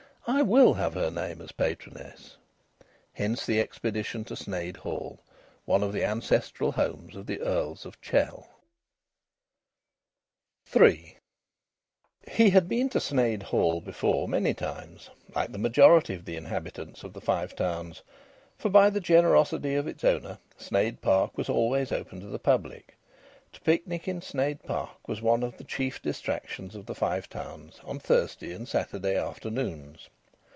I 0.27 0.43
will 0.43 0.75
have 0.75 0.93
her 0.93 1.09
name 1.09 1.41
as 1.41 1.51
patroness." 1.51 2.37
Hence 3.13 3.43
the 3.43 3.59
expedition 3.59 4.23
to 4.25 4.35
Sneyd 4.35 4.77
Hall, 4.77 5.19
one 5.65 5.81
of 5.81 5.93
the 5.93 6.05
ancestral 6.05 6.71
homes 6.73 7.15
of 7.15 7.25
the 7.25 7.41
Earls 7.41 7.87
of 7.87 7.99
Chell. 8.01 8.47
III 10.73 11.17
He 12.29 12.49
had 12.51 12.69
been 12.69 12.87
to 12.89 12.99
Sneyd 12.99 13.41
Hall 13.41 13.81
before 13.81 14.27
many 14.27 14.53
times 14.53 15.09
like 15.35 15.51
the 15.51 15.57
majority 15.57 16.13
of 16.13 16.23
the 16.25 16.37
inhabitants 16.37 17.03
of 17.03 17.13
the 17.13 17.19
Five 17.21 17.55
Towns 17.55 18.03
for, 18.59 18.69
by 18.69 18.91
the 18.91 19.01
generosity 19.01 19.73
of 19.73 19.87
its 19.87 20.03
owner, 20.03 20.37
Sneyd 20.55 21.01
Park 21.01 21.35
was 21.35 21.49
always 21.49 21.91
open 21.91 22.19
to 22.19 22.27
the 22.27 22.39
public. 22.39 22.95
To 23.53 23.59
picnic 23.59 24.07
in 24.07 24.21
Sneyd 24.21 24.63
Park 24.63 25.09
was 25.09 25.21
one 25.21 25.43
of 25.43 25.57
the 25.57 25.65
chief 25.65 26.01
distractions 26.01 26.73
of 26.73 26.85
the 26.85 26.95
Five 26.95 27.27
Towns 27.27 27.81
on 27.83 27.99
Thursday 27.99 28.53
and 28.53 28.65
Saturday 28.65 29.17
afternoons. 29.17 30.07